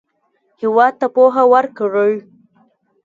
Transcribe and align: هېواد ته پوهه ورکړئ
هېواد 0.61 0.93
ته 0.99 1.07
پوهه 1.15 1.43
ورکړئ 1.53 2.13